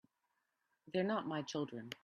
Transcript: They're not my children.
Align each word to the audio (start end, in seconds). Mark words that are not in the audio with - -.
They're 0.91 1.03
not 1.03 1.27
my 1.27 1.43
children. 1.43 1.91